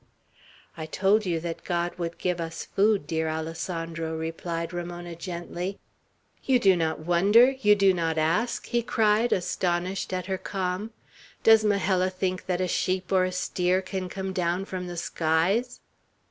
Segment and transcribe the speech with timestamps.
[0.75, 5.77] "I told you that God would give us food, dear Alessandro," replied Ramona, gently.
[6.43, 7.51] "You do not wonder!
[7.51, 10.89] You do not ask!" he cried, astonished at her calm.
[11.43, 15.81] "Does Majella think that a sheep or a steer can come down from the skies?"